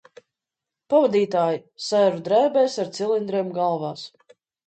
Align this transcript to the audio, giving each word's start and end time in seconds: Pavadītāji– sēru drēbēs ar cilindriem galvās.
Pavadītāji– 0.93 1.59
sēru 1.89 2.23
drēbēs 2.29 2.79
ar 2.85 2.91
cilindriem 2.97 3.55
galvās. 3.61 4.09